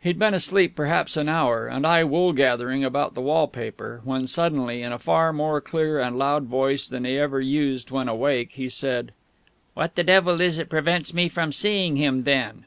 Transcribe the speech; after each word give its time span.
He'd 0.00 0.18
been 0.18 0.32
asleep 0.32 0.74
perhaps 0.74 1.14
an 1.14 1.28
hour, 1.28 1.66
and 1.66 1.86
I 1.86 2.02
woolgathering 2.02 2.84
about 2.84 3.12
the 3.12 3.20
wallpaper, 3.20 4.00
when 4.02 4.26
suddenly, 4.26 4.80
in 4.80 4.92
a 4.92 4.98
far 4.98 5.30
more 5.30 5.60
clear 5.60 6.00
and 6.00 6.16
loud 6.16 6.44
voice 6.46 6.88
than 6.88 7.04
he 7.04 7.18
ever 7.18 7.38
used 7.42 7.90
when 7.90 8.08
awake, 8.08 8.52
he 8.52 8.70
said: 8.70 9.12
_"What 9.76 9.94
the 9.94 10.04
devil 10.04 10.40
is 10.40 10.56
it 10.56 10.70
prevents 10.70 11.12
me 11.12 11.30
seeing 11.50 11.96
him, 11.96 12.22
then?" 12.24 12.64